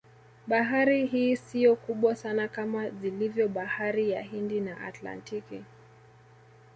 [0.47, 5.63] Bahari hii siyo kubwa sana kama zilivyo Bahari ya hindi na Atlantiki